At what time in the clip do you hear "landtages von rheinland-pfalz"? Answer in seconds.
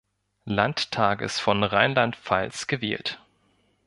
0.45-2.65